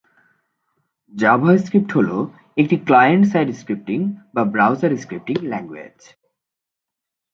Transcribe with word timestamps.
JavaScript 1.13 1.91
হল 1.97 2.09
একটি 2.57 2.75
client 2.87 3.25
side 3.31 3.47
scripting 3.55 3.99
বা 4.35 4.43
ব্রাউজার 4.53 4.91
স্ক্রিপ্টিং 4.97 5.35
ল্যাংগুয়েজ। 5.51 5.97